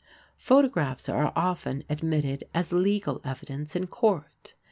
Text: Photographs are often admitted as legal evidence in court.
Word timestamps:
Photographs 0.39 1.07
are 1.07 1.31
often 1.35 1.83
admitted 1.87 2.43
as 2.55 2.73
legal 2.73 3.21
evidence 3.23 3.75
in 3.75 3.85
court. 3.85 4.55